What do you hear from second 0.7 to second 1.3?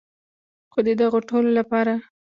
خو د دغو